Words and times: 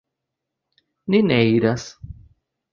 Ni 1.09 1.21
ne 1.27 1.39
iras. 1.53 1.87